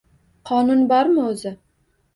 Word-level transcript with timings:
Qonun 0.51 0.81
bormi 0.95 1.25
o‘zi? 1.29 1.57